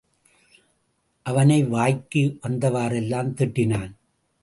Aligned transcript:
அவனை 1.25 1.63
வாய்க்கு 1.63 2.37
வந்தவாறெல்லாம் 2.41 3.33
திட்டினான். 3.33 3.91